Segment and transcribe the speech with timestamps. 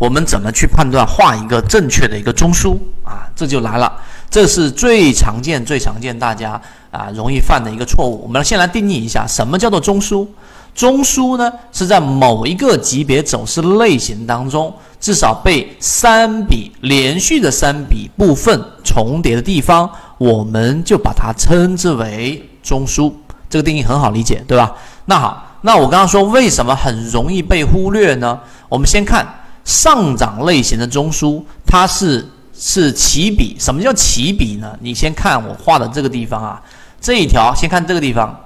[0.00, 3.28] 我们怎么去判断画一个正确的一个中枢啊？
[3.36, 3.92] 这就来了，
[4.30, 6.58] 这是最常见、最常见大家
[6.90, 8.22] 啊容易犯的一个错误。
[8.22, 10.26] 我们先来定义一下，什么叫做中枢？
[10.74, 23.12] 中枢呢是在某一个级别走势类型当中，至少被三笔连续的三笔部分重叠的地方，我们就把它称之为中枢。
[23.50, 24.72] 这个定义很好理解，对吧？
[25.04, 28.40] 那好，那我刚刚说为什么很容易被忽略呢？
[28.68, 29.26] 我们先看
[29.70, 33.56] 上涨类型的中枢，它是是起笔。
[33.56, 34.76] 什么叫起笔呢？
[34.80, 36.60] 你先看我画的这个地方啊，
[37.00, 38.36] 这一条，先看这个地方，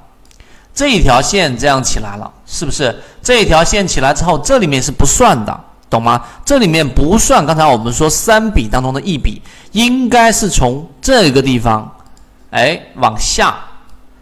[0.74, 2.94] 这一条线这样起来了，是不是？
[3.22, 5.58] 这一条线起来之后，这里面是不算的，
[5.88, 6.22] 懂吗？
[6.44, 7.46] 这里面不算。
[7.46, 9.40] 刚才我们说三笔当中的一笔，
[9.72, 11.90] 应该是从这个地方，
[12.50, 13.56] 哎，往下。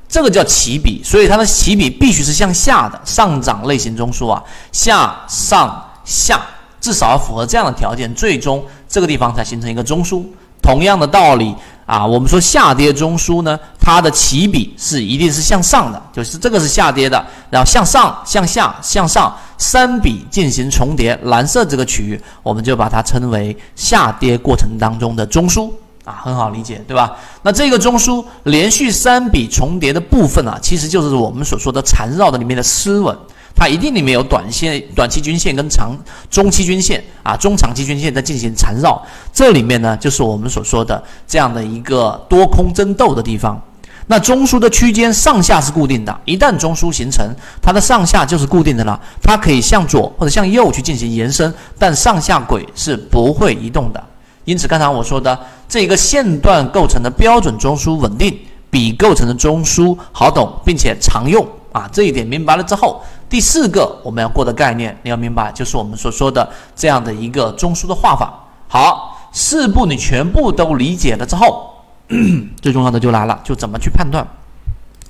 [0.08, 6.38] 这个叫起笔，所以它的起笔必须是向下的上涨类型中枢啊，下上下，
[6.82, 10.22] 至少要符合这样的条件，最终这个地方才形成一个中枢。
[10.60, 11.52] 同样的道理
[11.86, 25.70] 啊，我们说下跌中枢呢，它的起笔是一定是向上的，就是这个是下跌的，然后向上、向下、向上三笔进行重叠，蓝色这个区域我们就把它称为下跌过程当中的中枢。
[26.04, 27.12] 啊，很好理解，对吧？
[27.42, 33.16] 那这个中枢连续三笔重叠的部分啊，其实就是我们所说的缠绕的里面的丝纹，
[33.54, 35.96] 它一定里面有短线、短期均线跟长、
[36.30, 39.00] 中期均线啊、中长期均线在进行缠绕。
[39.32, 43.60] 这里面呢，就是我们所说的这样的一个多空争斗的地方。
[44.08, 47.24] 那中枢的区间上下是固定的，一旦中枢形成，
[47.62, 54.02] 它的上下就是固定的了，它可以向左或者向右去进行延伸，但上下轨是不会移动的。
[54.44, 58.36] 因此，刚才我说的这个线段构成的标准中枢稳定，
[58.68, 61.88] 比构成的中枢好懂，并且常用啊。
[61.92, 63.00] 这一点明白了之后，
[63.32, 68.30] 第四个我们要过的概念，你要明白，就是我们所说的这样的一个中枢的画法。
[68.68, 71.74] 好，四步你全部都理解了之后，
[72.60, 74.22] 最重要的就来了，就怎么去判断。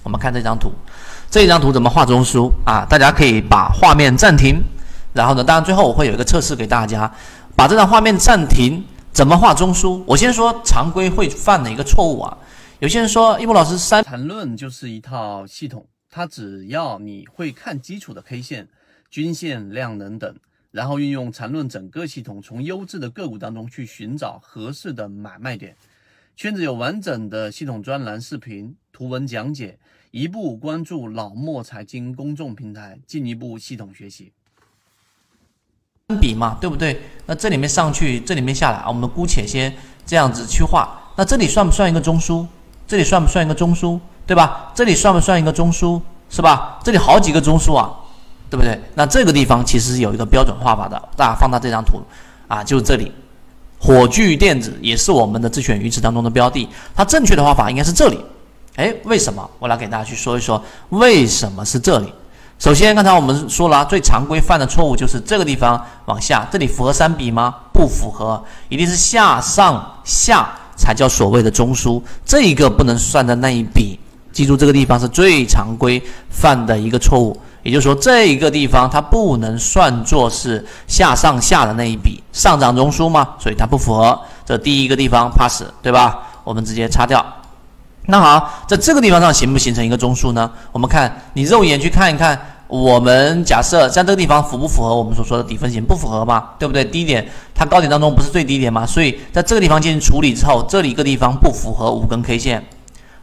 [0.05, 0.71] 我们看这张图，
[1.29, 2.87] 这张图怎么画中枢啊？
[2.89, 4.63] 大家可以把画面暂停，
[5.13, 7.13] 然后呢，当然最后我会有一个测试给大家，
[7.57, 8.85] 把这张画面暂停。
[9.13, 10.01] 怎么画中枢？
[10.07, 12.39] 我先说常规会犯的一个错误啊。
[12.79, 15.85] 有些人说，一博老师三谈论就是一套系统，
[16.15, 18.69] 它只要你会看基础的 K 线、
[19.11, 20.37] 均线、量能等，
[20.71, 25.75] 然后运用缠论整个系统，从优质的个股当中去寻找合适的买卖点。
[26.37, 29.79] 圈子有完整的系统专栏、视频、图文讲解，
[30.11, 34.33] 一步关注老莫财经公众平台，进一步系统学习。
[36.21, 37.01] 笔嘛，对不对？
[37.25, 39.75] 那这里面上去，这里面下来啊，我们姑且先
[40.05, 41.11] 这样子去画。
[41.17, 42.47] 那这里算不算一个中枢？
[42.87, 43.99] 这里算不算一个中枢？
[44.27, 44.71] 对吧？
[44.75, 46.01] 这里算不算一个中枢？
[46.31, 46.79] 是吧？
[46.83, 47.91] 这里好几个中枢啊，
[48.49, 48.81] 对不对？
[48.95, 51.01] 那这个地方其实是有一个标准画法的。
[51.15, 52.01] 大家放大这张图
[52.49, 53.13] 啊，就是这里，
[53.79, 56.67] 火炬电子也是我们的自选鱼池当中的标的。
[56.95, 58.19] 它正确的画法应该是这里。
[58.77, 59.47] 哎，为什么？
[59.59, 62.11] 我来给大家去说一说，为什么是这里？
[62.59, 67.55] 首先，刚才我们说了，最常规犯的错误就是这个地方往下，这里符合三笔吗？
[67.75, 73.99] 不符合，一定是下上下才叫所谓的中枢，这一个不能算在那一笔。
[74.33, 84.19] 记住，这个地方是最常规犯的一个错误，也就是说，这一个地方它不能算作是下上下的那一笔上涨中枢嘛，所以它不符合。
[84.45, 86.19] 这第一个地方 pass，对吧？
[86.45, 87.25] 我们直接擦掉。
[88.07, 90.51] 那好，在这个地方上形不形成一个中枢呢？
[90.73, 92.41] 我们看，你肉眼去看一看。
[92.69, 95.85] 我们假设像这个地方符不符合我们所说的底分型？
[95.85, 96.83] 不符合嘛，对不对？
[96.83, 98.87] 低点它高点当中不是最低点吗？
[98.87, 102.65] 所以在这个地方进行处理之后，这里一个地方不符合五根 K 线，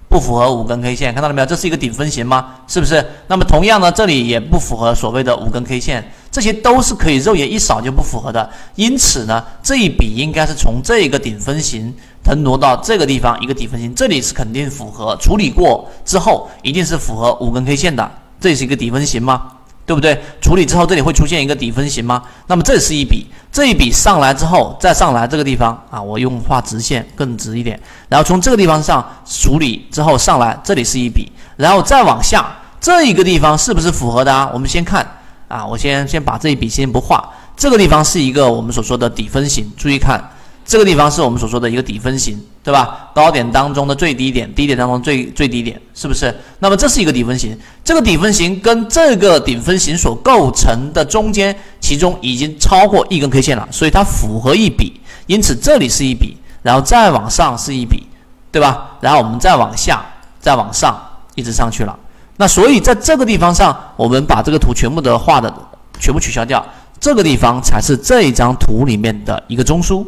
[0.10, 1.46] 不符合五根 K 线，看到了没有？
[1.46, 2.56] 这是一个顶分型吗？
[2.68, 3.06] 是不是？
[3.28, 8.50] 那么同样呢，这里也不符合所谓的五根 K 线，这些都是可以肉眼一扫就不符合的。
[8.74, 11.94] 因此呢，这一笔应该是从这个顶分型
[12.24, 18.12] 腾挪到这个地方一个底分型，这里是肯定符合处理过之后一定是符合五根 K 线的。
[18.40, 19.52] 这是一个底分型吗？
[19.90, 20.16] 对不对？
[20.40, 22.22] 处理之后这里会出现一个底分型吗？
[22.46, 32.46] 那么这是一笔，这一笔上来之后再上来这个地方啊，我用画直线更直一点，然后从这个地方上处理之后上来，这里是一笔，然后再往下
[32.80, 34.48] 这一个地方是不是符合的啊？
[34.54, 35.04] 我们先看
[35.48, 37.28] 啊，我先先把这一笔先不画，
[37.58, 40.24] 这个地方是一个我们所说的底分型，注意看。
[40.70, 43.10] 这个地方是我们所说的一个底分型，对吧？
[43.16, 46.32] 高点当中的最低点，低点当中最最低点，是不是？
[46.60, 58.06] 那么这是一个底分型，这个底分型跟这个顶分型所构成的中间，其中已经超过一根 K 线了，所以它符合一笔，因此这里是一笔，然后再往上是一笔，
[58.52, 58.92] 对吧？
[59.02, 60.06] 然后我们再往下，
[60.40, 60.96] 再往上，
[61.34, 61.98] 一直上去了。
[62.38, 65.52] 那所以在这个地方上，我们把这个图全部的画的
[66.00, 66.64] 全部取消掉。
[67.00, 70.06] 这个地方才是这一张图里面的一个中枢，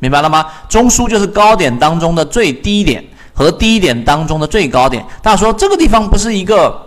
[0.00, 0.44] 明白了吗？
[0.68, 5.06] 中枢就是高点当中的最低点和低点当中的最高点。
[5.22, 6.86] 大家说这个地方不是一个？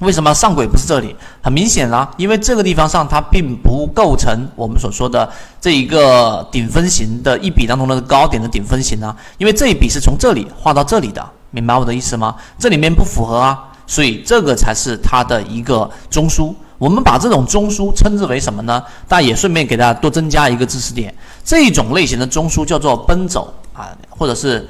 [0.00, 1.12] 为什么上轨不是这里？
[1.42, 5.28] 很明显啦，因为这个地方上它并不构成我们所说的
[5.60, 12.36] 这一个顶分型的一笔当中的高点的顶分型啊，因为这一笔是从这里画到这里的，明白我的意思吗？
[12.60, 13.58] 这里面不符合啊，
[13.88, 16.54] 所以这个才是它的一个中枢。
[16.78, 18.82] 我们把这种中枢称之为什么呢？
[19.06, 21.14] 大家也顺便给大家多增加一个知识点，
[21.44, 24.68] 这种类型的中枢叫做奔走啊，或者是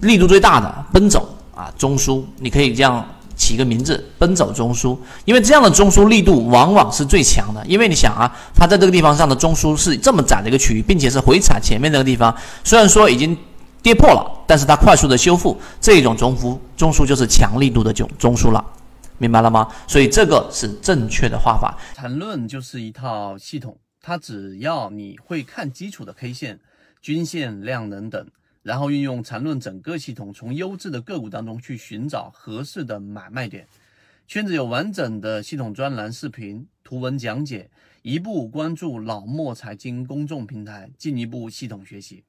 [0.00, 3.04] 力度最大的奔走啊中枢，你可以这样。
[3.36, 7.64] 起一个名字，奔走中枢，因为这样的中枢力度往往是最强的。
[7.66, 13.34] 因为你想啊，它在这个地方上的中枢是这么窄的一个区域，并且是回踩前面那个地方，虽然说已经
[13.80, 18.62] 跌破了，但是它快速的修复，这种中枢中枢就是强力度的中中枢了，
[19.20, 19.70] 明白了吗？
[19.86, 21.78] 所以这个是正确的画法。
[21.94, 26.58] 缠论就是一套系统，它只要你会看基础的 K 线、
[27.02, 28.26] 均线、量能等。
[28.62, 33.66] 然后运用缠论整个系统，从优质的个股当中去寻找合适的买卖点。
[34.26, 37.70] 圈子有完整的系统专栏、视频、图文讲解，
[38.00, 42.24] 一步关注老莫财经公众平台，进一步系统学习。